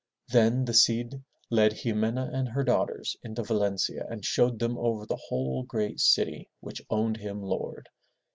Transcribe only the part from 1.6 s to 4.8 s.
Ximena and her daughters into Valencia and showed them